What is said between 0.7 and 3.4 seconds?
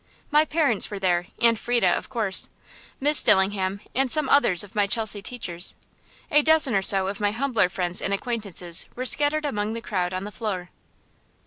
were there, and Frieda, of course; Miss